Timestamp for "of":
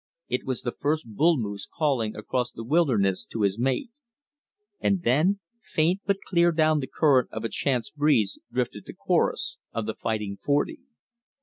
7.31-7.43, 9.71-9.85